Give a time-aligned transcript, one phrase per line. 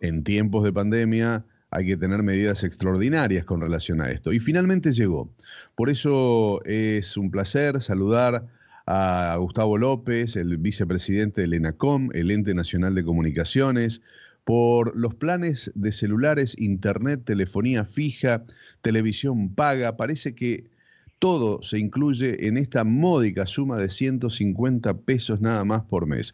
[0.00, 4.32] en tiempos de pandemia hay que tener medidas extraordinarias con relación a esto.
[4.32, 5.30] Y finalmente llegó.
[5.74, 8.46] Por eso es un placer saludar
[8.86, 14.00] a Gustavo López, el vicepresidente del ENACOM, el Ente Nacional de Comunicaciones,
[14.44, 18.44] por los planes de celulares, internet, telefonía fija,
[18.80, 19.96] televisión paga.
[19.96, 20.70] Parece que
[21.18, 26.32] todo se incluye en esta módica suma de 150 pesos nada más por mes.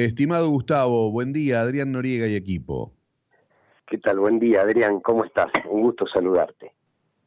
[0.00, 2.92] Estimado Gustavo, buen día, Adrián Noriega y equipo.
[3.86, 4.20] ¿Qué tal?
[4.20, 5.50] Buen día, Adrián, ¿cómo estás?
[5.68, 6.72] Un gusto saludarte.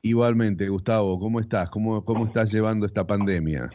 [0.02, 1.70] Igualmente, Gustavo, ¿cómo estás?
[1.70, 3.70] ¿Cómo, cómo estás llevando esta pandemia?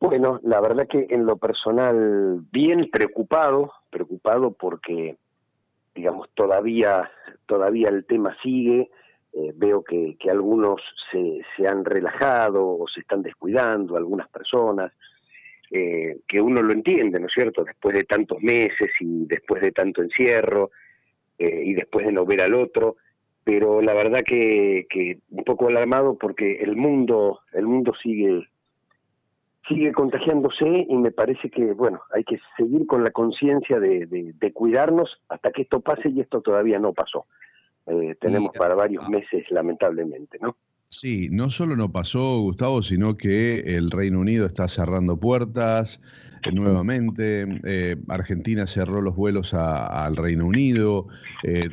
[0.00, 5.16] Bueno, la verdad que en lo personal bien preocupado, preocupado porque
[5.94, 7.10] digamos todavía
[7.46, 8.90] todavía el tema sigue,
[9.34, 14.92] eh, veo que, que algunos se, se, han relajado o se están descuidando, algunas personas,
[15.74, 17.64] eh, que uno lo entiende, ¿no es cierto?
[17.64, 20.70] Después de tantos meses y después de tanto encierro
[21.38, 22.96] eh, y después de no ver al otro,
[23.42, 28.46] pero la verdad que, que un poco alarmado porque el mundo el mundo sigue
[29.66, 34.52] sigue contagiándose y me parece que, bueno, hay que seguir con la conciencia de, de,
[34.52, 37.26] cuidarnos hasta que esto pase y esto todavía no pasó.
[37.86, 40.56] Eh, tenemos para varios meses, lamentablemente, ¿no?
[40.92, 46.02] Sí, no solo no pasó, Gustavo, sino que el Reino Unido está cerrando puertas
[46.44, 47.46] eh, nuevamente.
[47.64, 51.06] Eh, Argentina cerró los vuelos al Reino Unido.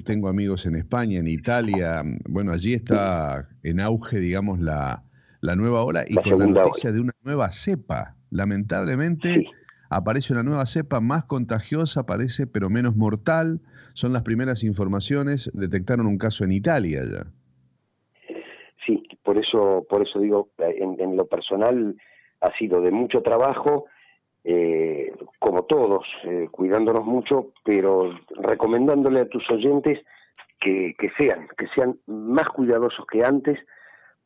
[0.06, 2.02] tengo amigos en España, en Italia.
[2.30, 5.04] Bueno, allí está en auge, digamos, la,
[5.42, 8.16] la nueva ola y con la noticia de una nueva cepa.
[8.30, 9.46] Lamentablemente
[9.90, 13.60] aparece una nueva cepa más contagiosa, parece, pero menos mortal.
[13.92, 15.52] Son las primeras informaciones.
[15.54, 17.28] Detectaron un caso en Italia ya.
[19.50, 21.96] Eso, por eso digo, en, lo personal
[22.42, 23.86] ha sido de mucho trabajo,
[24.44, 30.00] eh, como todos, eh, cuidándonos mucho, pero recomendándole a tus oyentes
[30.60, 33.60] que, que sean, que sean más cuidadosos que antes,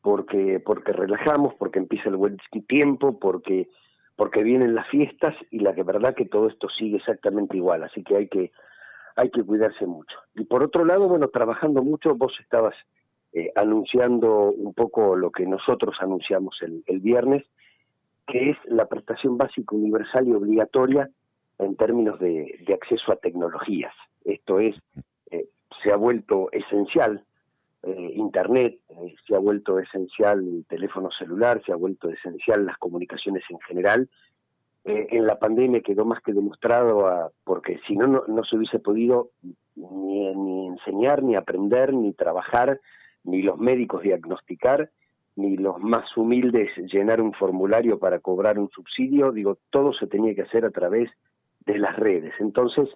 [0.02, 2.36] porque, porque relajamos, porque empieza el buen
[2.68, 3.68] tiempo, porque,
[4.16, 8.16] porque vienen las fiestas y la verdad que todo esto sigue exactamente igual, así que
[8.16, 8.52] hay que,
[9.16, 10.18] hay que cuidarse mucho.
[10.34, 12.74] Y por otro lado, bueno, trabajando mucho, vos estabas
[13.36, 17.44] eh, anunciando un poco lo que nosotros anunciamos el, el viernes,
[18.28, 21.10] que es la prestación básica universal y obligatoria
[21.58, 23.92] en términos de, acceso a tecnologías.
[24.24, 24.76] Esto es,
[25.32, 25.48] eh,
[25.82, 27.24] se ha vuelto esencial
[27.82, 28.78] eh, Internet,
[29.26, 34.08] se ha vuelto esencial el teléfono celular, se ha vuelto esencial las comunicaciones en general.
[34.84, 39.30] En la pandemia quedó más que demostrado, a, porque si no, no, se hubiese podido
[39.74, 42.78] ni enseñar, ni aprender, ni trabajar,
[43.24, 44.90] ni los médicos diagnosticar,
[45.36, 50.34] ni los más humildes llenar un formulario para cobrar un subsidio, digo, todo se tenía
[50.34, 51.10] que hacer a través
[51.66, 52.32] de las redes.
[52.38, 52.88] Entonces,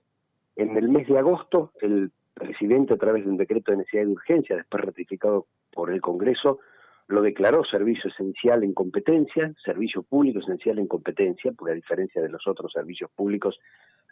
[0.57, 4.13] en el mes de agosto, el presidente, a través de un decreto de necesidad de
[4.13, 6.61] urgencia, después ratificado por el Congreso,
[7.09, 12.29] lo declaró servicio esencial en competencia, servicio público esencial en competencia, porque a diferencia de
[12.29, 13.59] los otros servicios públicos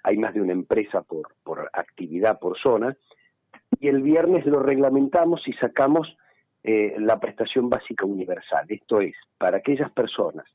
[0.03, 2.97] hay más de una empresa por, por actividad, por zona,
[3.81, 6.17] y el viernes lo reglamentamos y sacamos
[6.63, 8.67] eh, la prestación básica universal.
[8.69, 10.47] Esto es, para aquellas personas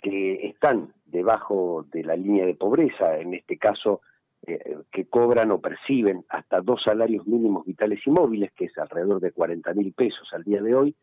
[0.00, 4.00] que están debajo de la línea de pobreza, en este caso
[4.46, 9.20] eh, que cobran o perciben hasta dos salarios mínimos vitales y móviles, que es alrededor
[9.20, 10.96] de 40 mil pesos al día de hoy,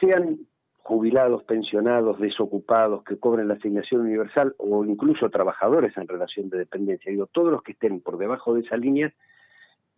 [0.00, 0.38] sean
[0.78, 7.10] jubilados, pensionados, desocupados, que cobren la asignación universal o incluso trabajadores en relación de dependencia.
[7.10, 9.12] Digo, todos los que estén por debajo de esa línea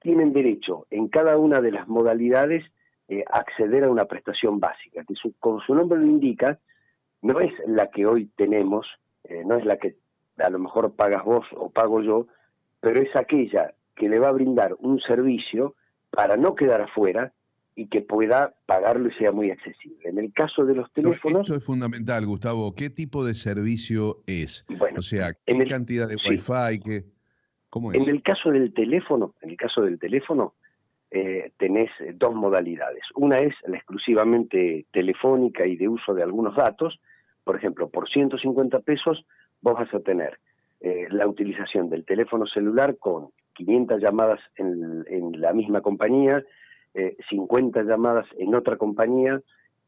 [0.00, 2.64] tienen derecho en cada una de las modalidades
[3.08, 6.58] eh, acceder a una prestación básica, que como su nombre lo indica,
[7.22, 8.86] no es la que hoy tenemos,
[9.24, 9.96] eh, no es la que
[10.36, 12.26] a lo mejor pagas vos o pago yo,
[12.80, 15.74] pero es aquella que le va a brindar un servicio
[16.10, 17.32] para no quedar afuera
[17.74, 20.08] y que pueda pagarlo y sea muy accesible.
[20.08, 21.42] En el caso de los teléfonos...
[21.42, 22.74] esto es fundamental, Gustavo.
[22.74, 24.64] ¿Qué tipo de servicio es?
[24.68, 26.80] Bueno, o sea, ¿qué cantidad de wifi?
[26.80, 27.04] Qué,
[27.70, 28.02] ¿Cómo es?
[28.02, 30.54] En el caso del teléfono, en el caso del teléfono,
[31.10, 33.02] eh, tenés dos modalidades.
[33.14, 37.00] Una es la exclusivamente telefónica y de uso de algunos datos.
[37.44, 39.24] Por ejemplo, por 150 pesos
[39.62, 40.38] vos vas a tener
[40.80, 46.44] eh, la utilización del teléfono celular con 500 llamadas en, la misma compañía,
[47.30, 49.40] 50 eh, llamadas en otra compañía,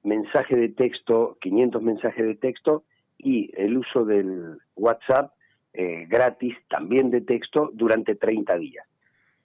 [0.02, 2.84] mensaje de texto, 500 mensajes de texto
[3.18, 5.32] y el uso del WhatsApp
[5.72, 8.86] eh, gratis, también de texto, durante 30 días.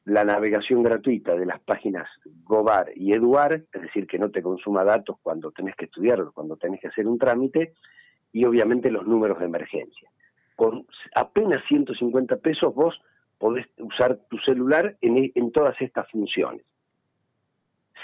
[0.06, 2.08] La navegación gratuita de las páginas
[2.44, 6.58] Gobar y Eduar, es decir, que no te consuma datos cuando tenés que estudiarlo, cuando
[6.58, 7.74] tenés que hacer un trámite,
[8.32, 10.10] y obviamente los números de emergencia
[10.56, 13.00] con apenas 150 pesos vos
[13.38, 16.66] podés usar tu celular en, en todas estas funciones.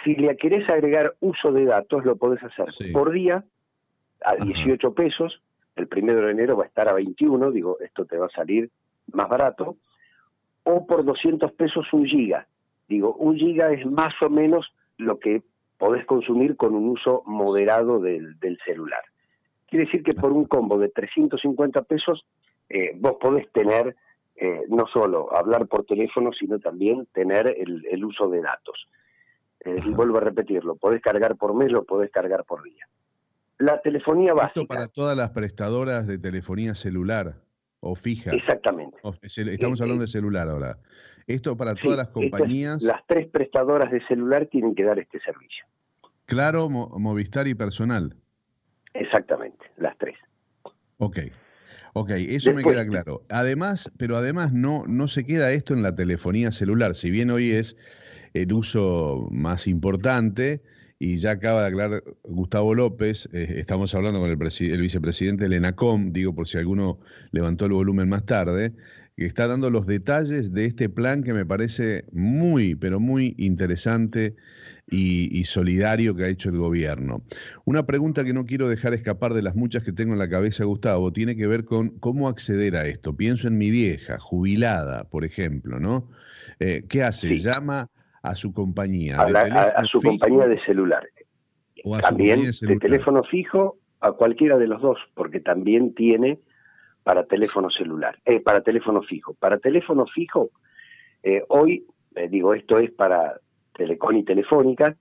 [0.04, 3.44] Si le querés agregar uso de datos, lo podés hacer por día
[4.22, 5.42] a 18 pesos.
[5.76, 8.70] El primero de enero va a estar a 21, digo, esto te va a salir
[9.12, 9.78] más barato.
[10.64, 12.48] O por 200 pesos un giga.
[12.88, 15.42] Digo, un giga es más o menos lo que
[15.78, 19.02] podés consumir con un uso moderado del, celular.
[19.68, 22.26] Quiere decir que por un combo de 350 pesos
[22.70, 23.96] eh, vos podés tener
[24.36, 28.88] eh, no solo hablar por teléfono, sino también tener el uso de datos.
[29.64, 32.88] Eh, y vuelvo a repetirlo, podés cargar por mes, lo podés cargar por día.
[33.62, 34.62] La telefonía básica.
[34.62, 37.36] Esto para todas las prestadoras de telefonía celular
[37.80, 38.32] o fija.
[38.32, 38.98] Exactamente.
[39.24, 40.78] estamos eh, hablando de celular ahora.
[41.28, 42.82] Esto para todas las compañías.
[42.84, 45.66] las tres prestadoras de celular tienen que dar este servicio.
[46.26, 48.16] Claro, Movistar y Personal.
[48.94, 50.18] Exactamente, las tres.
[50.98, 51.20] Ok.
[51.94, 53.22] Ok, eso me queda claro.
[53.30, 56.96] Además, pero además no, no se queda esto en la telefonía celular.
[56.96, 57.76] Si bien hoy es
[58.34, 60.64] el uso más importante.
[61.04, 65.54] Y ya acaba de aclarar Gustavo López, eh, estamos hablando con el, el, vicepresidente del
[65.54, 67.00] ENACOM, digo por si alguno
[67.32, 68.72] levantó el volumen más tarde,
[69.18, 74.36] que está dando los detalles de este plan que me parece muy, pero muy interesante
[74.92, 77.24] y, y, solidario que ha hecho el gobierno.
[77.66, 80.66] Una pregunta que no quiero dejar escapar de las muchas que tengo en la cabeza,
[80.66, 83.18] Gustavo, tiene que ver con cómo acceder a esto.
[83.18, 86.12] Pienso en mi vieja, jubilada, por ejemplo, ¿no?
[86.60, 87.40] Eh, ¿Qué hace?
[87.40, 87.90] Llama
[88.22, 89.20] a su compañía.
[89.20, 91.04] A, su compañía de celular.
[92.02, 96.40] también de, teléfono fijo a cualquiera de los dos, porque también tiene
[97.04, 99.34] para teléfono celular, eh, para teléfono fijo.
[99.34, 100.52] Para teléfono fijo,
[101.24, 101.86] eh, hoy,
[102.16, 103.40] eh, digo, esto es para
[103.74, 104.96] Telecom y Telefónica,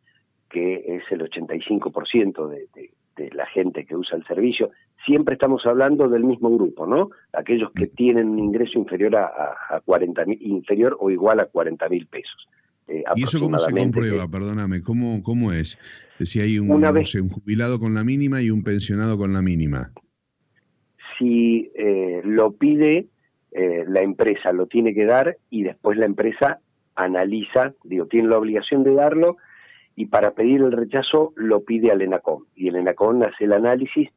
[0.48, 4.70] que es el 85% de, de, de la gente que usa el servicio.
[5.04, 7.10] Siempre estamos hablando del mismo grupo, ¿no?
[7.32, 7.94] Aquellos que mm.
[7.94, 12.48] tienen un ingreso inferior a, a 40 inferior o igual a 40 mil pesos.
[12.90, 14.28] Eh, ¿Y eso cómo se comprueba?
[14.28, 15.78] Perdóname, ¿cómo, cómo es?
[16.20, 19.92] Si hay un, un jubilado con la mínima y un pensionado con la mínima.
[21.18, 23.06] Si eh, lo pide
[23.52, 26.58] eh, la empresa, lo tiene que dar y después la empresa
[26.96, 29.36] analiza, digo, tiene la obligación de darlo
[29.94, 32.44] y para pedir el rechazo lo pide al ENACOM.
[32.56, 34.10] Y el ENACOM hace el análisis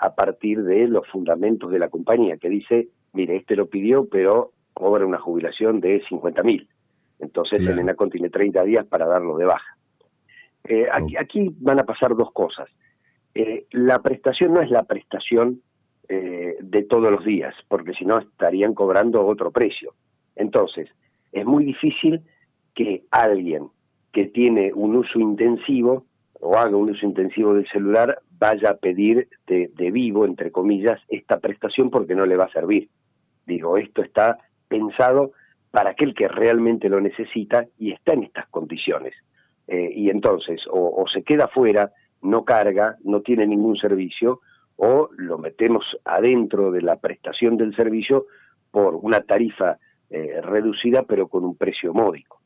[0.00, 4.50] a partir de los fundamentos de la compañía, que dice, mire, este lo pidió, pero
[4.74, 6.68] cobra una jubilación de 50 mil
[7.18, 9.76] entonces el ENACON tiene 30 días para darlo de baja.
[10.64, 10.86] Eh,
[11.18, 12.68] aquí, van a pasar dos cosas.
[13.34, 15.62] Eh, la prestación no es la prestación
[16.08, 19.94] eh, de todos los días, porque si no estarían cobrando otro precio.
[20.36, 20.88] Entonces,
[21.32, 22.22] es muy difícil
[22.74, 23.68] que alguien
[24.12, 26.06] que tiene un uso intensivo
[26.40, 31.00] o haga un uso intensivo del celular vaya a pedir de, de vivo, entre comillas,
[31.08, 32.88] esta prestación porque no le va a servir.
[33.46, 34.38] Digo, esto está
[34.68, 35.32] pensado
[35.70, 39.14] para aquel que realmente lo necesita y está en estas condiciones.
[39.66, 41.92] Eh, y entonces o, se queda fuera,
[42.22, 44.40] no carga, no tiene ningún servicio,
[44.76, 48.26] o lo metemos adentro de la prestación del servicio
[48.70, 49.78] por una tarifa
[50.08, 52.40] eh, reducida pero con un precio módico.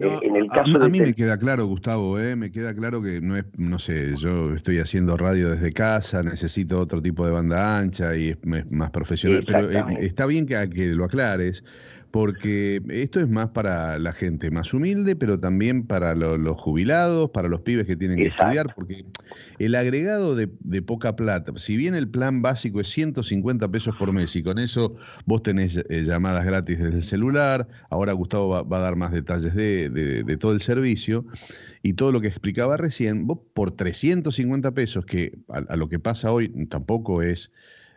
[0.00, 3.36] Eh, en el caso a, mí me queda claro, Gustavo, me queda claro que no
[3.36, 8.16] es, no sé, yo estoy haciendo radio desde casa, necesito otro tipo de banda ancha
[8.16, 8.38] y es
[8.72, 11.62] más profesional, pero está bien que, que lo aclares,
[12.14, 17.48] porque esto es más para la gente más humilde, pero también para los jubilados, para
[17.48, 19.04] los pibes que tienen que estudiar, porque
[19.58, 20.46] el agregado de,
[20.82, 24.94] poca plata, si bien el plan básico es 150 pesos por mes y con eso
[25.26, 29.52] vos tenés eh, llamadas gratis desde el celular, ahora Gustavo va, a dar más detalles
[29.52, 31.26] de, todo el servicio
[31.82, 36.30] y todo lo que explicaba recién, vos por 350 pesos, que a lo que pasa
[36.30, 37.50] hoy tampoco es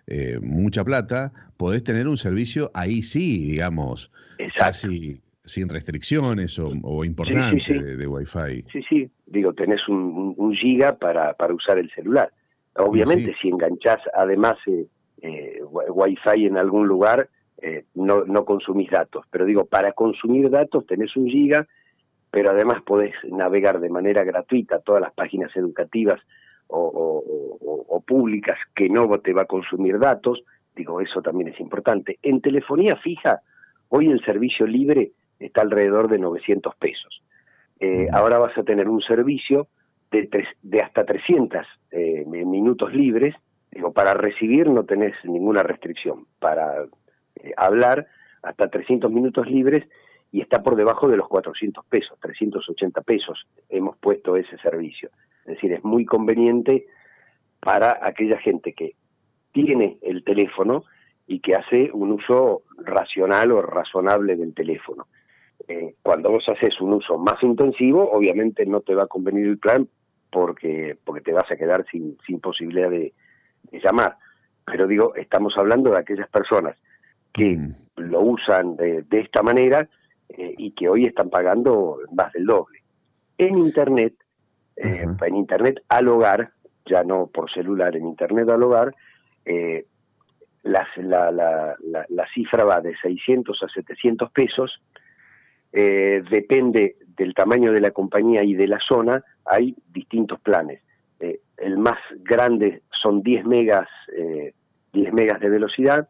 [0.07, 4.11] eh, mucha plata, podés tener un servicio ahí sí, digamos,
[4.57, 8.65] casi sin restricciones o, importante De, Wi-Fi.
[8.71, 12.31] Sí, sí, digo, tenés un, giga para, para usar el celular.
[12.75, 14.85] Obviamente, si enganchás además eh,
[15.21, 17.29] eh, Wi-Fi en algún lugar,
[17.61, 19.25] eh, no, no consumís datos.
[19.31, 21.67] Pero digo, para consumir datos tenés un giga,
[22.29, 26.21] pero además podés navegar de manera gratuita todas las páginas educativas
[26.69, 30.41] o, públicas que no te va a consumir datos,
[30.75, 32.19] digo, eso también es importante.
[32.21, 33.41] En telefonía fija,
[33.89, 37.21] hoy el servicio libre está alrededor de 900 pesos.
[37.79, 39.67] Eh, ahora vas a tener un servicio
[40.09, 40.29] de,
[40.61, 43.35] de hasta 300 eh, minutos libres,
[43.71, 46.85] digo, para recibir no tenés ninguna restricción, para
[47.35, 48.07] eh, hablar
[48.41, 49.83] hasta 300 minutos libres
[50.37, 55.09] y está por debajo de los 400 pesos, 380 pesos hemos puesto ese servicio.
[55.39, 56.85] Es decir, es muy conveniente
[57.59, 58.93] para aquella gente que
[59.51, 60.83] tiene el teléfono
[61.25, 65.07] y que hace un uso racional o razonable del teléfono.
[65.67, 69.57] Eh, cuando vos haces un uso más intensivo, obviamente no te va a convenir el
[69.57, 69.87] plan
[70.31, 73.11] porque, porque te vas a quedar sin, sin posibilidad de,
[73.71, 74.17] llamar.
[74.67, 76.77] Pero digo, estamos hablando de aquellas personas
[77.33, 77.75] que mm.
[77.95, 79.89] lo usan de, esta manera
[80.29, 82.81] eh, y que hoy están pagando más del doble.
[83.37, 84.13] En Internet,
[84.75, 86.51] eh, en Internet al hogar,
[86.85, 88.93] ya no por celular, en Internet al hogar,
[89.45, 89.85] eh,
[90.63, 91.77] la, la, la,
[92.09, 94.81] la, cifra va de 600 a 700 pesos,
[95.71, 100.81] depende del tamaño de la compañía y de la zona, hay distintos planes.
[101.19, 103.87] El más grande son 10 megas,
[104.91, 106.09] 10 megas de velocidad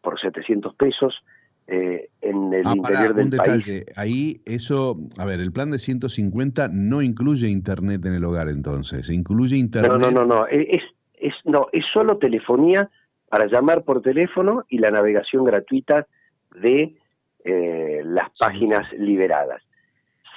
[0.00, 1.22] por 700 pesos,
[1.70, 3.86] eh, en el ah, interior del un detalle.
[3.96, 9.10] Ahí eso, a ver, el plan de 150 no incluye internet en el hogar entonces,
[9.10, 9.90] incluye internet.
[9.90, 10.82] No, no, no, no, es,
[11.14, 12.90] es, no, es solo telefonía
[13.28, 16.06] para llamar por teléfono y la navegación gratuita
[16.60, 16.96] de
[17.44, 19.62] eh, las páginas liberadas.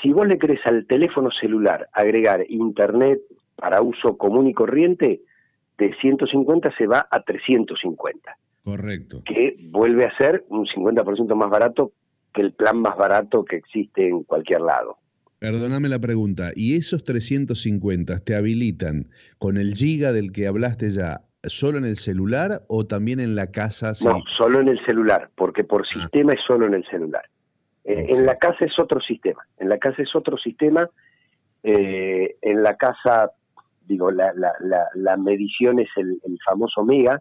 [0.01, 3.19] Si vos le querés al teléfono celular agregar internet
[3.55, 5.21] para uso común y corriente,
[5.77, 8.37] de 150 se va a 350.
[8.63, 9.23] Correcto.
[9.25, 11.91] Que vuelve a ser un 50% más barato
[12.33, 14.97] que el plan más barato que existe en cualquier lado.
[15.39, 19.07] Perdóname la pregunta, ¿y esos 350 te habilitan
[19.39, 23.47] con el giga del que hablaste ya solo en el celular o también en la
[23.47, 23.93] casa?
[24.05, 25.85] No, solo en el celular, porque por ah.
[25.93, 27.23] sistema es solo en el celular.
[27.85, 30.87] Eh, en la casa es otro sistema, en la casa es otro sistema,
[31.63, 33.31] eh, en la casa,
[33.87, 34.31] digo, la,
[34.93, 37.19] la, medición es el, el famoso mega,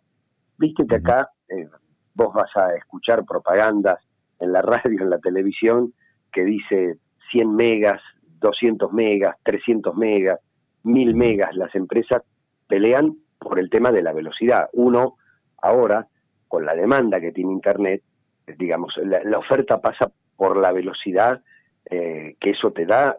[0.61, 1.71] Viste que acá eh,
[2.13, 3.99] vos vas a escuchar propagandas
[4.39, 5.95] en la radio, en la televisión,
[6.31, 6.99] que dice
[7.33, 8.03] 100 megas,
[8.41, 10.39] 200 megas, 300 megas,
[10.83, 11.57] 1000 megas.
[11.57, 12.23] Las empresas
[12.69, 14.69] pelean por el tema de la velocidad.
[14.75, 15.17] Uno,
[15.63, 16.07] ahora,
[16.47, 18.03] con la demanda que tiene Internet,
[18.59, 21.41] digamos, la, oferta pasa por la velocidad
[21.87, 23.17] eh, que eso te da,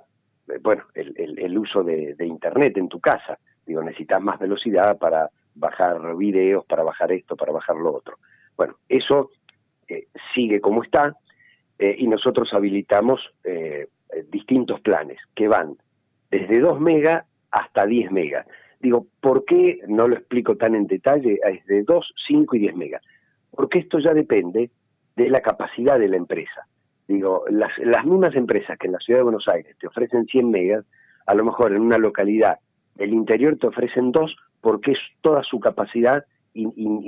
[0.48, 3.40] eh, bueno, el, uso de, de, Internet en tu casa.
[3.66, 8.18] Digo, necesitas más velocidad para bajar videos, para bajar esto, para bajar lo otro.
[8.56, 9.32] Bueno, eso
[9.88, 11.16] eh, sigue como está
[11.80, 13.88] eh, y nosotros habilitamos eh,
[14.30, 15.78] distintos planes que van
[16.30, 18.46] desde 2 megas hasta 10 megas.
[18.80, 21.40] Digo, ¿por qué no lo explico tan en detalle?
[21.44, 23.04] Es de 2, 5 y 10 megas.
[23.52, 24.72] Porque esto ya depende
[25.16, 26.68] de la capacidad de la empresa.
[27.08, 30.50] Digo, las, las mismas empresas que en la ciudad de Buenos Aires te ofrecen 100
[30.50, 30.86] megas,
[31.26, 32.60] a lo mejor en una localidad
[33.02, 36.66] del interior te ofrecen 2 porque es toda su capacidad y,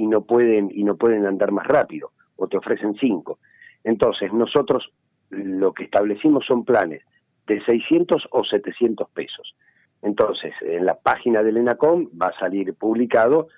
[0.07, 3.37] no pueden y no pueden andar más rápido o te ofrecen cinco.
[3.83, 4.89] Entonces nosotros
[5.29, 7.03] lo que establecimos son planes
[7.45, 9.55] de 600 o 700 pesos.
[10.01, 13.49] Entonces en la página del ENACOM va a salir publicado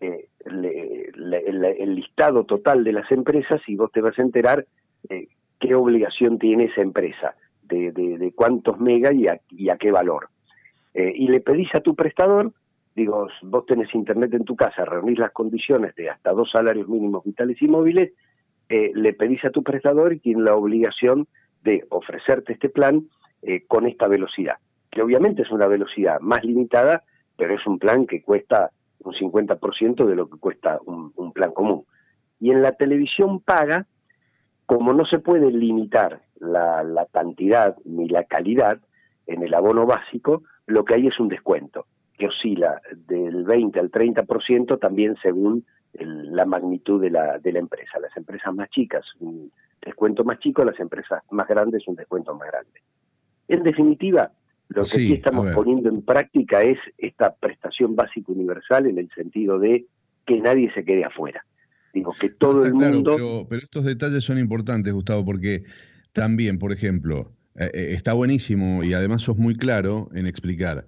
[0.00, 4.66] eh, el, listado total de las empresas y vos te vas a enterar
[5.08, 5.28] eh,
[5.60, 10.28] qué obligación tiene esa empresa, de, cuántos mega y a, qué valor.
[10.96, 12.52] Eh, y le pedís a tu prestador
[12.96, 17.22] digo, vos tenés internet en tu casa, reunís las condiciones de hasta dos salarios mínimos
[17.24, 18.12] vitales y móviles,
[18.70, 21.28] eh, le pedís a tu prestador y tiene la obligación
[21.62, 23.06] de ofrecerte este plan
[23.42, 24.56] eh, con esta velocidad,
[24.90, 27.04] que obviamente es una velocidad más limitada,
[27.36, 31.84] pero es un plan que cuesta un 50% de lo que cuesta un, plan común.
[32.40, 33.86] Y en la televisión paga,
[34.64, 38.80] como no se puede limitar la, la cantidad ni la calidad
[39.26, 41.86] en el abono básico, lo que hay es un descuento
[42.18, 45.64] que oscila del 20 al 30% también según
[45.98, 47.98] la magnitud de la, de la empresa.
[48.00, 49.50] Las empresas más chicas, un
[49.82, 52.80] descuento más chico, las empresas más grandes, un descuento más grande.
[53.48, 54.32] En definitiva,
[54.68, 59.58] lo que aquí estamos poniendo en práctica es esta prestación básica universal en el sentido
[59.58, 59.86] de
[60.26, 61.44] que nadie se quede afuera.
[61.94, 63.14] Digo, que todo el mundo...
[63.16, 65.64] Pero, pero, estos detalles son importantes, Gustavo, porque
[66.12, 70.86] también, por ejemplo, eh, está buenísimo y además sos muy claro en explicar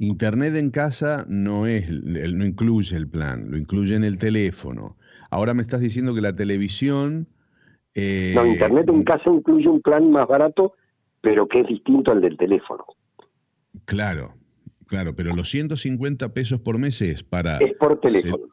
[0.00, 4.96] Internet en casa no es, no incluye el plan, lo incluye en el teléfono.
[5.30, 7.28] Ahora me estás diciendo que la televisión.
[7.94, 10.72] Eh, no, Internet en casa incluye un plan más barato,
[11.20, 12.82] pero que es distinto al del teléfono.
[13.84, 14.32] Claro,
[14.86, 17.58] claro, pero los 150 pesos por mes es para.
[17.58, 18.44] Es por teléfono.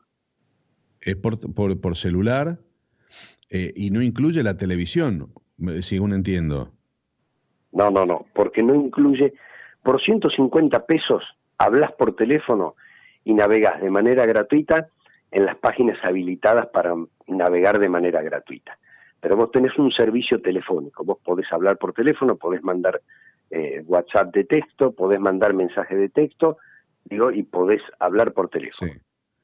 [1.00, 1.40] Es por,
[1.80, 2.60] por, celular
[3.50, 5.32] eh, y no incluye la televisión,
[5.80, 6.74] según entiendo.
[7.78, 9.34] No, no, no, porque no incluye.
[9.84, 11.24] Por 150 pesos
[11.60, 12.76] hablas por teléfono
[13.24, 14.88] y navegas de manera gratuita
[15.30, 16.96] en las páginas habilitadas para
[17.28, 18.80] navegar de manera gratuita.
[19.20, 23.00] Pero vos tenés un servicio telefónico, vos podés hablar por teléfono, podés mandar
[23.52, 26.58] eh, WhatsApp de texto, podés mandar mensaje de texto,
[27.06, 28.92] digo, y podés hablar por teléfono.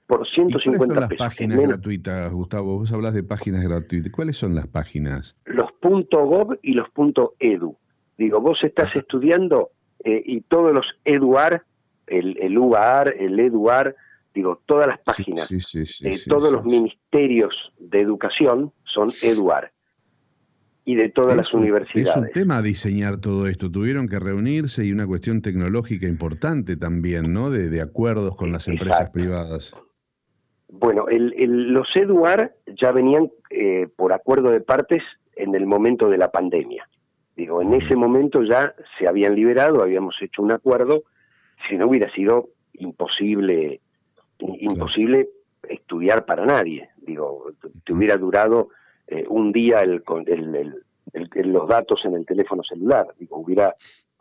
[0.08, 1.28] por 150 ¿Cuáles son las pesos.
[1.28, 2.80] páginas gratuitas, Gustavo?
[2.80, 4.12] Vos hablas de páginas gratuitas.
[4.12, 5.36] ¿Cuáles son las páginas?
[5.46, 6.88] Los .gov y los
[7.40, 7.78] .edu.
[8.18, 9.72] Digo, vos estás estudiando
[10.04, 11.64] eh, y todos los eduar,
[12.08, 13.96] el, el UAR, el eduar,
[14.34, 19.72] digo, todas las páginas, eh, todos los ministerios de educación son eduar
[20.86, 22.10] y de todas las universidades.
[22.10, 23.72] Es un tema diseñar todo esto.
[23.72, 27.50] Tuvieron que reunirse y una cuestión tecnológica importante también, ¿no?
[27.50, 29.74] De, acuerdos con las empresas privadas.
[30.68, 35.04] Bueno, el, los EDUAR ya venían eh, por acuerdo de partes
[35.36, 36.88] en el momento de la pandemia.
[37.36, 41.04] Digo, en ese momento ya se habían liberado, habíamos hecho un acuerdo,
[41.68, 43.82] si no hubiera sido imposible,
[44.40, 45.30] imposible
[45.68, 46.90] estudiar para nadie.
[46.98, 47.52] Digo,
[47.86, 48.70] te hubiera durado
[49.08, 53.08] eh, un día el, el, los datos en el teléfono celular.
[53.18, 53.76] Digo, hubiera,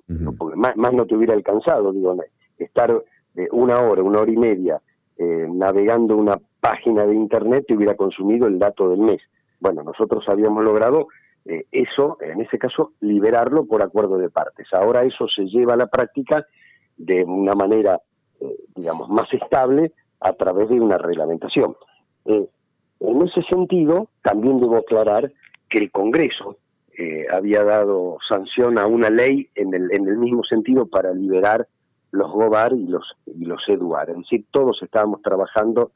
[0.07, 1.93] más, no te hubiera alcanzado.
[1.93, 2.17] Digo,
[2.59, 3.03] estar
[3.37, 4.81] eh, una hora, una hora y media
[5.19, 9.21] eh, navegando una página de internet te hubiera consumido el dato del mes.
[9.61, 11.09] Bueno, nosotros habíamos logrado
[11.45, 14.67] eso, en ese caso, liberarlo por acuerdo de partes.
[14.73, 16.47] Ahora eso se lleva a la práctica
[16.97, 18.01] de una manera,
[18.75, 21.77] digamos, más estable a través de una reglamentación.
[22.25, 25.33] En ese sentido, también debo aclarar
[25.69, 26.59] que el Congreso
[26.97, 31.67] eh, había dado sanción a una ley en el, en el mismo sentido para liberar
[32.13, 34.11] los GOBAR y los, y los EDUAR.
[34.11, 35.93] Es decir, todos estábamos trabajando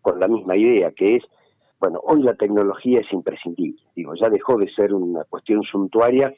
[0.00, 1.24] con la misma idea, que es,
[1.80, 3.80] bueno, hoy la tecnología es imprescindible.
[3.94, 6.34] Digo, ya dejó de ser una cuestión suntuaria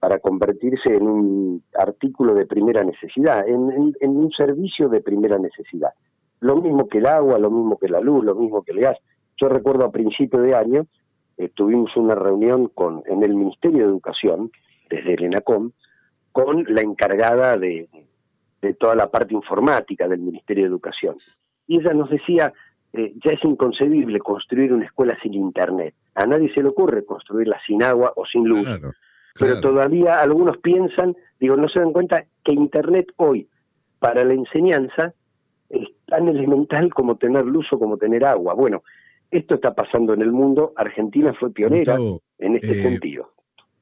[0.00, 5.90] para convertirse en un artículo de primera necesidad, en, un servicio de primera necesidad.
[6.40, 8.96] Lo mismo que el agua, lo mismo que la luz, lo mismo que el gas.
[9.36, 10.86] Yo recuerdo a principio de año,
[11.36, 14.50] eh, tuvimos una reunión con, en el Ministerio de Educación,
[14.88, 15.72] desde el ENACOM,
[16.32, 17.88] con la encargada de,
[18.78, 21.16] toda la parte informática del Ministerio de Educación.
[21.66, 22.52] Y ella nos decía,
[22.92, 25.94] eh, ya es inconcebible construir una escuela sin Internet.
[26.14, 28.66] A nadie se le ocurre construirla sin agua o sin luz.
[29.38, 33.48] Pero todavía algunos piensan, digo, no se dan cuenta que Internet hoy,
[34.00, 35.14] para la enseñanza,
[35.68, 38.54] es tan elemental como tener luz o como tener agua.
[38.54, 38.82] Bueno,
[39.30, 40.72] esto está pasando en el mundo.
[40.76, 41.96] Argentina fue pionera
[42.38, 43.32] en este eh, sentido.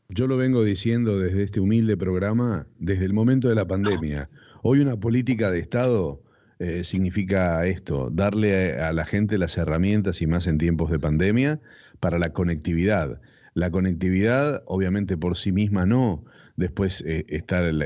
[0.08, 4.28] Yo lo vengo diciendo desde este humilde programa, desde el momento de la pandemia.
[4.62, 6.20] Hoy una política de Estado
[6.58, 11.60] eh, significa esto, darle a, la gente las herramientas y más en tiempos de pandemia
[12.00, 13.20] para la conectividad.
[13.54, 16.24] La conectividad, obviamente por sí misma no,
[16.56, 17.84] después eh, está la,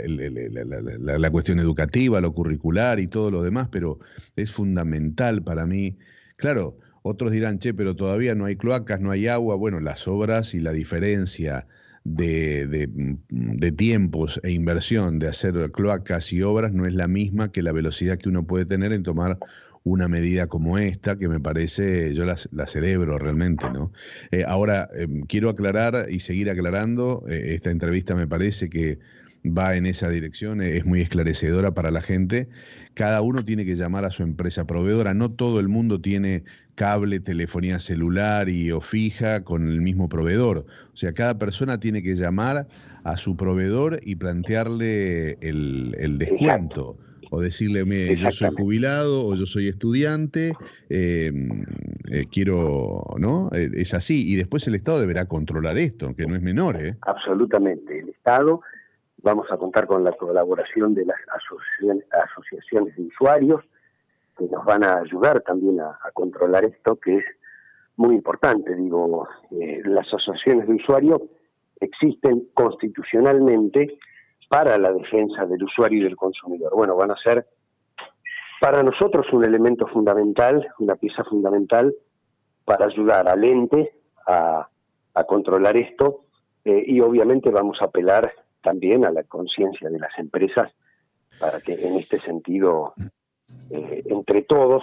[1.18, 3.98] la, cuestión educativa, lo curricular y todo lo demás, pero
[4.37, 5.96] es fundamental para mí.
[6.37, 9.56] Claro, otros dirán, che, pero todavía no hay cloacas, no hay agua.
[9.56, 11.66] Bueno, las obras y la diferencia
[12.16, 12.66] de,
[13.29, 17.73] de, tiempos e inversión de hacer cloacas y obras no es la misma que la
[17.73, 19.38] velocidad que uno puede tener en tomar
[19.83, 23.92] una medida como esta, que me parece, yo la, celebro realmente, ¿no?
[24.31, 28.99] Eh, ahora, em, quiero aclarar y seguir aclarando, eh, esta entrevista me parece que
[29.44, 32.49] va en esa dirección, es muy esclarecedora para la gente.
[32.92, 36.44] Cada uno tiene que llamar a su empresa proveedora, no todo el mundo tiene
[36.81, 40.64] cable, telefonía celular y o fija con el mismo proveedor.
[40.95, 42.69] O sea, cada persona tiene que llamar
[43.05, 46.97] a su proveedor y plantearle el, descuento.
[47.31, 47.85] O decirle,
[48.16, 50.55] yo soy jubilado o yo soy estudiante,
[50.88, 51.66] em,
[52.11, 53.51] eh, quiero, ¿no?
[53.53, 54.33] Eh, es así.
[54.33, 56.97] Y después el Estado deberá controlar esto, que no es menor, ¿eh?
[57.03, 57.99] Absolutamente.
[57.99, 58.62] El Estado,
[59.23, 63.62] vamos a contar con la colaboración de las asociaciones de usuarios,
[64.40, 67.24] que nos van a ayudar también a, controlar esto, que es
[67.96, 68.74] muy importante.
[68.74, 71.20] Digo, eh, las asociaciones de usuarios
[71.79, 73.98] existen constitucionalmente
[74.48, 76.74] para la defensa del usuario y del consumidor.
[76.74, 77.46] Bueno, van a ser
[78.62, 81.94] para nosotros un elemento fundamental, una pieza fundamental
[82.64, 83.92] para ayudar al ente
[84.26, 84.66] a,
[85.29, 86.24] controlar esto
[86.64, 90.72] eh, y obviamente vamos a apelar también a la conciencia de las empresas
[91.38, 92.94] para que en este sentido
[93.70, 94.82] eh, entre todos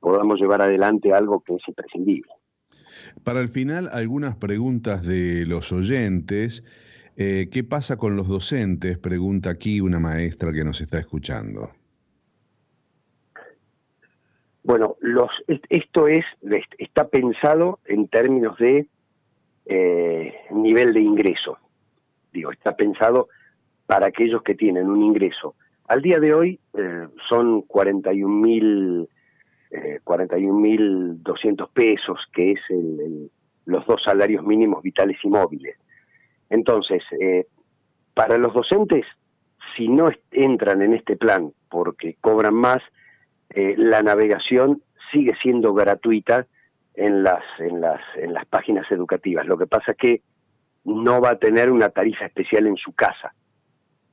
[0.00, 2.30] podamos llevar adelante algo que es imprescindible.
[3.22, 6.62] Para el final, algunas preguntas de los oyentes.
[7.16, 8.98] Eh, ¿Qué pasa con los docentes?
[8.98, 11.70] Pregunta aquí una maestra que nos está escuchando.
[14.64, 15.30] Bueno, los,
[15.68, 16.24] esto es
[16.78, 18.88] está pensado en términos de
[19.66, 21.58] eh, nivel de ingreso.
[22.32, 23.28] Digo, está pensado
[23.86, 25.54] para aquellos que tienen un ingreso
[25.86, 29.08] al día de hoy eh, son 41.200
[29.70, 31.18] eh, 41,
[31.72, 33.30] pesos, que es el,
[33.66, 35.76] los dos salarios mínimos vitales y móviles.
[36.50, 37.46] Entonces, eh,
[38.12, 39.06] para los docentes,
[39.76, 42.82] si no entran en este plan porque cobran más,
[43.54, 44.82] la navegación
[45.12, 46.46] sigue siendo gratuita
[46.94, 49.46] en las, en las, en las páginas educativas.
[49.46, 50.22] Lo que pasa es que
[50.84, 53.32] no va a tener una tarifa especial en su casa.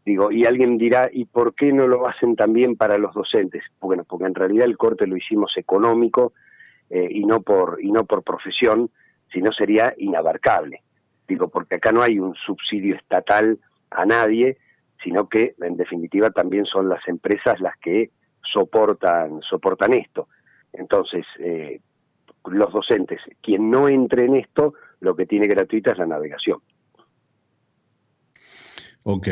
[0.04, 3.64] Digo, y alguien dirá, ¿y por qué no lo hacen también para los docentes?
[3.80, 6.34] Bueno, porque en realidad el corte lo hicimos económico
[6.90, 8.90] eh, y no por y no por profesión,
[9.32, 10.82] sino sería inabarcable.
[11.28, 13.60] Digo, porque acá no hay un subsidio estatal
[13.92, 14.58] a nadie,
[15.04, 18.10] sino que en definitiva también son las empresas las que
[18.44, 20.28] soportan soportan esto.
[20.74, 21.80] Entonces, eh,
[22.46, 26.60] los docentes, quien no entre en esto, lo que tiene gratuita es la navegación.
[29.04, 29.28] Ok.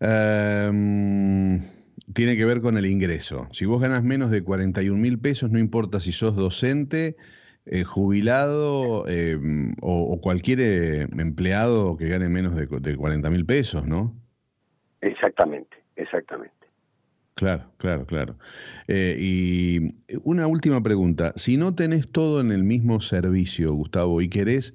[0.00, 1.60] Em,
[2.12, 3.48] tiene que ver con el ingreso.
[3.52, 7.16] Si vos ganas menos de 41 mil pesos, no importa si sos docente,
[7.66, 13.86] eh, jubilado em, o, cualquier eh, empleado que gane menos de, de 40 mil pesos,
[13.86, 14.14] ¿no?
[15.02, 16.60] Exactamente, exactamente.
[17.34, 18.36] Claro, claro, claro.
[18.86, 21.32] Eh, y una última pregunta.
[21.36, 24.74] Si no tenés todo en el mismo servicio, Gustavo, y querés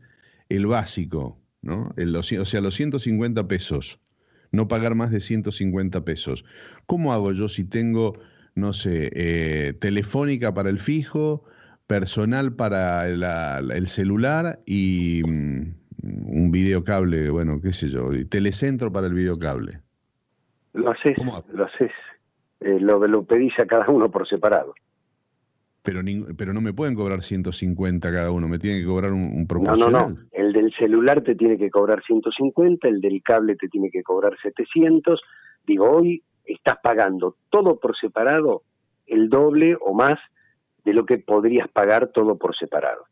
[0.50, 1.94] el básico, ¿no?
[1.96, 4.00] o sea, los 150 pesos,
[4.56, 6.46] no pagar más de 150 pesos.
[6.86, 8.14] ¿Cómo hago yo si tengo,
[8.56, 11.44] no sé, eh, telefónica para el fijo,
[11.88, 19.08] personal para el celular y mm, un videocable, bueno, qué sé yo, y telecentro para
[19.08, 19.80] el videocable?
[20.74, 21.18] Lo haces,
[21.54, 21.92] lo haces.
[22.62, 24.74] Eh, lo, lo pedís a cada uno por separado.
[25.86, 26.02] Pero,
[26.36, 29.92] pero no me pueden cobrar 150 cada uno, me tienen que cobrar un, un proporcional.
[29.92, 30.28] No, no, no.
[30.32, 34.36] El del celular te tiene que cobrar 150, el del cable te tiene que cobrar
[34.42, 35.22] 700.
[35.66, 38.64] Digo, hoy estás pagando todo por separado
[39.08, 40.20] el doble o más
[40.84, 43.06] de lo que podrías pagar todo por separado.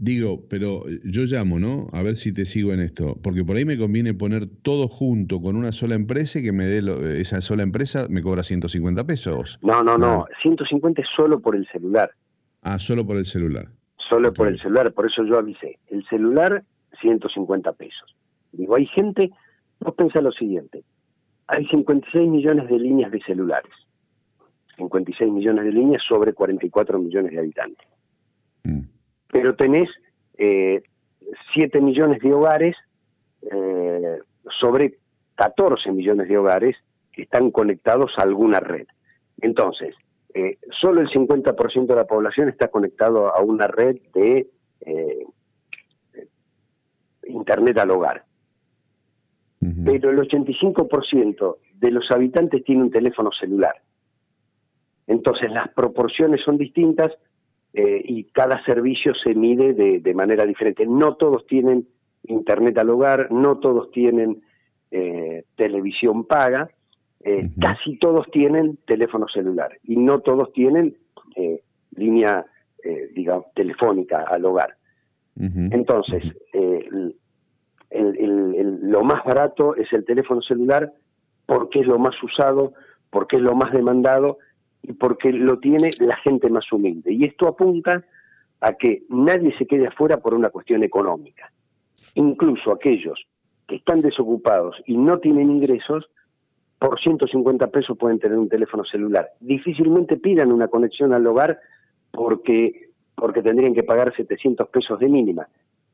[0.00, 1.88] Digo, pero yo llamo, ¿no?
[1.92, 3.16] A ver si te sigo en esto.
[3.20, 6.66] Porque por ahí me conviene poner todo junto con una sola empresa y que me
[6.66, 9.58] dé esa sola empresa me cobra 150 pesos.
[9.60, 10.24] No, no, no.
[10.40, 12.12] 150 es solo por el celular.
[12.62, 13.66] Ah, solo por el celular.
[14.08, 14.92] Solo por el celular.
[14.92, 15.80] Por eso yo avisé.
[15.88, 16.62] El celular,
[17.00, 18.14] 150 pesos.
[18.52, 19.32] Digo, hay gente,
[19.80, 20.84] vos pensás lo siguiente.
[21.48, 23.72] Hay 56 millones de líneas de celulares.
[24.76, 27.88] 56 millones de líneas sobre 44 millones de habitantes.
[29.30, 29.88] Pero tenés
[30.36, 30.82] eh,
[31.52, 32.76] 7 millones de hogares
[33.42, 34.18] eh,
[34.50, 34.98] sobre
[35.34, 36.76] 14 millones de hogares
[37.12, 38.86] que están conectados a alguna red.
[39.40, 39.94] Entonces,
[40.34, 44.48] eh, solo el 50% de la población está conectado a una red de
[44.80, 45.26] eh,
[47.24, 48.24] Internet al hogar.
[49.84, 53.74] Pero el 85% de los habitantes tiene un teléfono celular.
[55.08, 57.12] Entonces las proporciones son distintas
[57.74, 60.86] eh, y cada servicio se mide de, manera diferente.
[60.86, 61.86] No todos tienen
[62.24, 64.42] internet al hogar, no todos tienen
[64.90, 66.70] eh, televisión paga,
[67.20, 70.96] eh, casi todos tienen teléfono celular y no todos tienen
[71.94, 72.44] línea,
[73.14, 74.76] digamos, telefónica al hogar.
[75.36, 76.24] Entonces,
[77.90, 80.92] lo más barato es el teléfono celular
[81.46, 82.72] porque es lo más usado,
[83.10, 84.38] porque es lo más demandado
[84.82, 87.12] y porque lo tiene la gente más humilde.
[87.12, 88.04] Y esto apunta
[88.60, 91.52] a que nadie se quede afuera por una cuestión económica.
[92.14, 93.26] Incluso aquellos
[93.66, 96.08] que están desocupados y no tienen ingresos,
[96.78, 99.30] por 150 pesos pueden tener un teléfono celular.
[99.40, 101.58] Difícilmente pidan una conexión al hogar
[102.10, 105.48] porque, porque tendrían que pagar 700 pesos de mínima,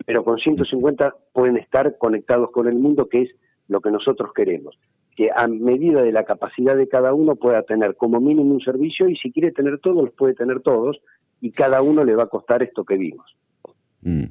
[0.05, 3.31] pero con 150 pueden estar conectados con el mundo, que es
[3.69, 4.79] lo que nosotros queremos
[5.17, 9.09] que a medida de la capacidad de cada uno pueda tener como mínimo un servicio
[9.09, 11.01] y si quiere tener todos, los puede tener todos
[11.41, 13.37] y cada uno le va a costar esto que vimos.
[14.03, 14.25] Mm.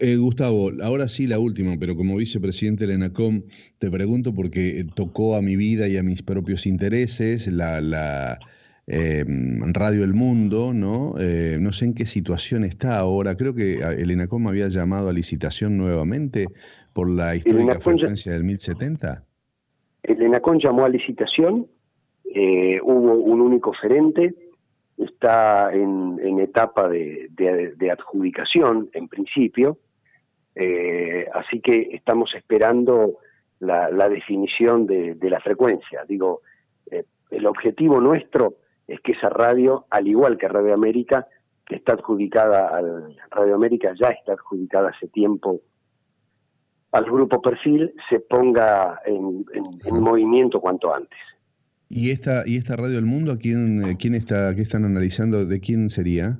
[0.00, 3.42] Eh, Gustavo, ahora sí la última, pero como vicepresidente de la ENACOM
[3.78, 8.38] te pregunto porque tocó a mi vida y a mis propios intereses la, la
[8.86, 11.14] em, Radio El Mundo, ¿no?
[11.18, 13.36] Eh, no sé en qué situación está ahora.
[13.36, 16.46] Creo que ah, el ENACOM había llamado a licitación nuevamente
[16.92, 19.24] por la histórica frecuencia del 1070.
[20.02, 21.66] El ENACON llamó a licitación,
[22.24, 24.34] eh, hubo un único oferente,
[24.96, 29.78] está en, etapa de, adjudicación en principio,
[30.54, 33.18] eh, así que estamos esperando
[33.60, 36.04] la, definición de, la frecuencia.
[36.06, 36.42] Digo,
[36.90, 38.54] eh, el objetivo nuestro
[38.86, 41.26] es que esa radio, al igual que Radio América,
[41.66, 45.60] que está adjudicada al Radio América, ya está adjudicada hace tiempo
[46.92, 49.44] al grupo perfil se ponga en,
[49.90, 51.18] movimiento cuanto antes.
[51.90, 55.46] ¿Y esta, y esta Radio del Mundo, ¿a quién, eh, quién está, qué están analizando?
[55.46, 56.38] ¿De quién sería?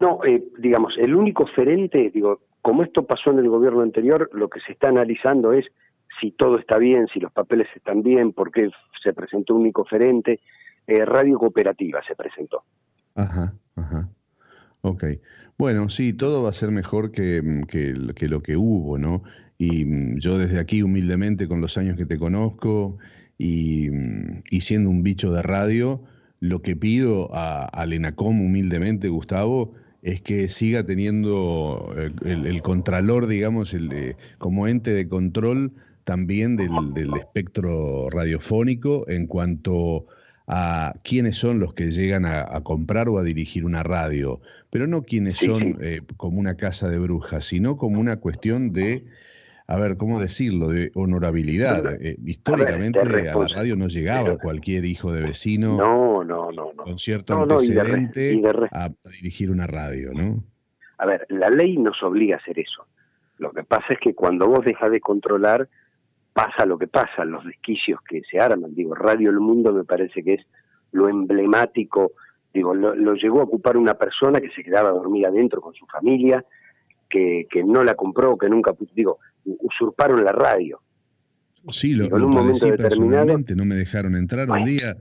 [0.00, 4.48] No, eh, digamos, el único oferente, digo, como esto pasó en el gobierno anterior, lo
[4.48, 5.66] que se está analizando es
[6.20, 8.70] si todo está bien, si los papeles están bien, por qué
[9.02, 10.40] se presentó un único oferente.
[10.86, 12.62] Radio Cooperativa se presentó.
[13.14, 14.08] Ajá, ajá.
[14.82, 15.04] Ok.
[15.56, 19.22] Bueno, sí, todo va a ser mejor que, que lo que hubo, ¿no?
[19.58, 22.98] Y mm, yo desde aquí, humildemente, con los años que te conozco
[23.38, 26.02] y, mm, siendo un bicho de radio,
[26.40, 33.26] lo que pido a, a Lenacom, humildemente, Gustavo, es que siga teniendo eh, el, contralor,
[33.26, 35.72] digamos, el como ente de control
[36.04, 36.70] también del,
[37.18, 40.06] espectro radiofónico en cuanto
[40.46, 45.02] a quiénes son los que llegan a, comprar o a dirigir una radio, pero no
[45.02, 49.04] quiénes son eh, como una casa de brujas, sino como una cuestión de
[49.66, 50.68] a ver, ¿cómo decirlo?
[50.68, 51.94] De honorabilidad.
[52.02, 56.98] Eh, históricamente a, la radio no llegaba cualquier hijo de vecino no, no, no, con
[56.98, 60.44] cierto antecedente a, dirigir una radio, ¿no?
[60.98, 62.86] A ver, la ley nos obliga a hacer eso.
[63.38, 65.68] Lo que pasa es que cuando vos dejas de controlar,
[66.34, 68.74] pasa lo que pasa, los desquicios que se arman.
[68.74, 70.46] Digo, Radio El Mundo me parece que es
[70.92, 72.12] lo emblemático.
[72.52, 75.86] Digo, lo, lo llegó a ocupar una persona que se quedaba dormida adentro con su
[75.86, 76.44] familia,
[77.08, 78.74] que, que no la compró, que nunca...
[78.94, 80.80] Digo, usurparon la radio.
[81.70, 83.38] Sí, lo, en un momento determinado.
[83.56, 84.96] No me dejaron entrar un día,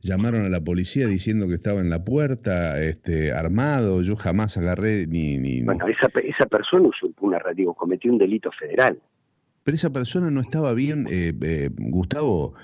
[0.00, 4.02] llamaron a la policía diciendo que estaba en la puerta, este, armado.
[4.02, 5.36] Yo jamás agarré ni.
[5.38, 8.98] ni bueno, esa, esa persona usurpó una radio, cometió un delito federal.
[9.66, 12.54] Pero esa persona no estaba bien, eh, eh, Gustavo.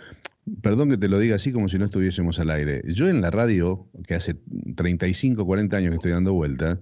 [0.62, 2.80] Perdón que te lo diga así como si no estuviésemos al aire.
[2.94, 4.36] Yo en la radio, que hace
[4.76, 6.78] 35, 40 años que estoy dando vueltas,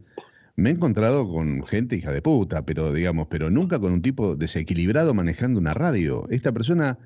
[0.56, 4.36] me he encontrado con gente hija de puta, pero digamos, pero nunca con un tipo
[4.36, 6.26] desequilibrado manejando una radio.
[6.28, 6.98] Esta persona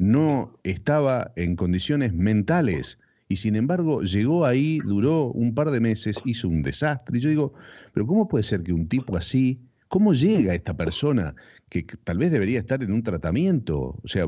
[0.00, 2.98] no estaba en condiciones mentales
[3.28, 7.18] y sin embargo llegó ahí, duró un par de meses, hizo un desastre.
[7.18, 7.54] Y yo digo,
[7.94, 11.34] pero ¿cómo puede ser que un tipo así, cómo llega esta persona
[11.68, 13.98] que tal vez debería estar en un tratamiento?
[14.02, 14.26] O sea,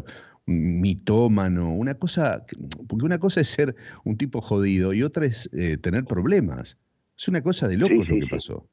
[0.48, 2.44] un mitómano, una cosa,
[2.88, 6.78] porque una cosa es ser un tipo jodido y otra es eh, tener problemas.
[7.16, 8.66] Es una cosa de locos lo que pasó.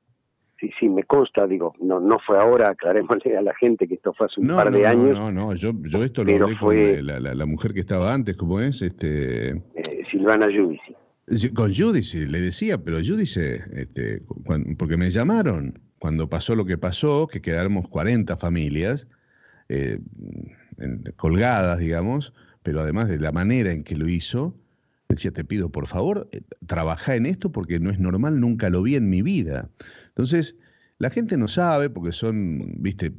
[0.60, 4.14] Sí, sí, me consta, digo, no no fue ahora, aclarémosle a la gente que esto
[4.14, 5.18] fue hace un par de años.
[5.18, 8.38] No, no, yo, yo esto lo hablé fue, con la, la, mujer que estaba antes,
[8.38, 8.82] ¿cómo es?
[8.82, 9.50] Este...
[9.50, 10.96] Eh, Silvana Judici.
[11.54, 13.42] Con Judici, le decía, pero Judici,
[13.74, 14.22] este,
[14.78, 15.74] porque me llamaron
[16.06, 19.08] cuando pasó lo que pasó, que quedamos 40 familias
[19.70, 19.98] eh,
[21.16, 24.56] colgadas, digamos, pero además de la manera en que lo hizo,
[25.10, 28.84] decía, te pido por favor, eh, trabaja en esto porque no es normal, nunca lo
[28.84, 29.72] vi en mi vida.
[30.10, 30.56] Entonces,
[31.00, 33.12] la gente no sabe porque son, viste,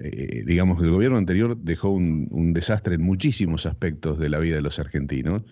[0.00, 4.56] eh, digamos que el gobierno anterior dejó un, desastre en muchísimos aspectos de la vida
[4.56, 5.42] de los argentinos,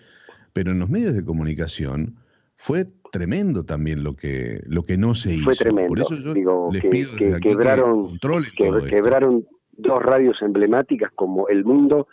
[0.51, 2.17] pero en los medios de comunicación
[2.57, 5.43] fue tremendo también lo que, lo que no se hizo.
[5.43, 5.89] Fue tremendo.
[5.89, 8.17] Por eso yo Digo, les pido que, quebraron,
[8.57, 12.07] que, quebraron dos radios emblemáticas como El Mundo,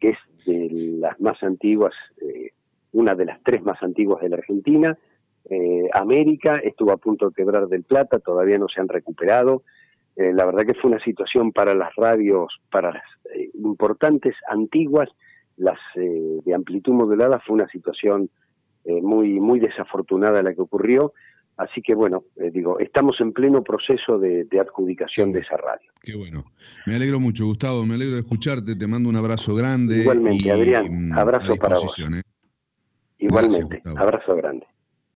[0.00, 2.52] que es de las más antiguas eh,
[2.92, 4.98] una de las tres más antiguas de la Argentina.
[5.50, 9.62] Eh, América estuvo a punto de quebrar del Plata, todavía no se han recuperado.
[10.16, 13.04] Eh, la verdad que fue una situación para las radios, para las
[13.54, 15.08] importantes antiguas,
[15.56, 18.30] las de amplitud modulada, fue una situación
[19.02, 21.12] muy, muy desafortunada la que ocurrió.
[21.56, 22.22] Así que bueno,
[22.52, 25.90] digo, estamos en pleno proceso de, adjudicación de esa radio.
[26.02, 26.44] Qué bueno.
[26.86, 30.02] Me alegro mucho, Gustavo, me alegro de escucharte, te mando un abrazo grande.
[30.02, 31.96] Igualmente, Adrián, abrazo para vos.
[33.18, 34.66] Igualmente, abrazo grande.